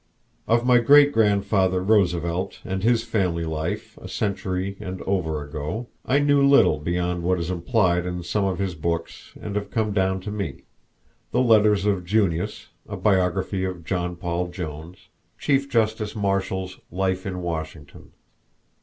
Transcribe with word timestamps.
Of 0.47 0.65
my 0.65 0.79
great 0.79 1.13
grandfather 1.13 1.79
Roosevelt 1.83 2.59
and 2.65 2.81
his 2.81 3.03
family 3.03 3.45
life 3.45 3.99
a 3.99 4.07
century 4.07 4.75
and 4.79 4.99
over 5.03 5.43
ago 5.43 5.89
I 6.07 6.17
know 6.17 6.41
little 6.41 6.79
beyond 6.79 7.21
what 7.21 7.39
is 7.39 7.51
implied 7.51 8.07
in 8.07 8.23
some 8.23 8.43
of 8.43 8.57
his 8.57 8.73
books 8.73 9.31
that 9.35 9.55
have 9.55 9.69
come 9.69 9.93
down 9.93 10.19
to 10.21 10.31
me 10.31 10.63
the 11.29 11.39
Letters 11.41 11.85
of 11.85 12.03
Junius, 12.03 12.69
a 12.89 12.97
biography 12.97 13.63
of 13.63 13.85
John 13.85 14.15
Paul 14.15 14.47
Jones, 14.47 15.09
Chief 15.37 15.69
Justice 15.69 16.15
Marshall's 16.15 16.79
"Life 16.89 17.27
of 17.27 17.37
Washington." 17.37 18.11